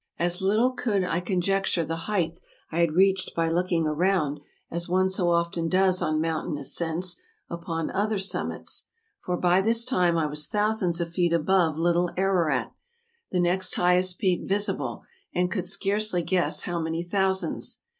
[0.17, 2.39] As little could I conjecture the height
[2.71, 4.39] I had reached by looking around,
[4.71, 8.87] as one so often does on mountain ascents, upon other summits;
[9.19, 12.71] for by this time I was thousands of feet above Little Ararat,
[13.29, 15.03] the next highest peak visible,
[15.35, 17.81] and could scarcely guess how many thousands.